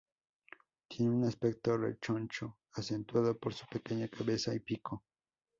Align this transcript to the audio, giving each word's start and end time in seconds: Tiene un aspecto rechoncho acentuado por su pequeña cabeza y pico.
Tiene 0.89 1.11
un 1.11 1.25
aspecto 1.25 1.77
rechoncho 1.77 2.57
acentuado 2.73 3.37
por 3.37 3.53
su 3.53 3.67
pequeña 3.67 4.07
cabeza 4.07 4.51
y 4.55 4.59
pico. 4.59 5.03